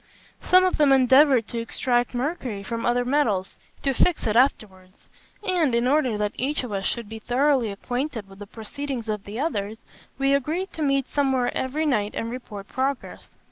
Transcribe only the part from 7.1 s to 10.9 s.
thoroughly acquainted with the proceedings of the others, we agreed to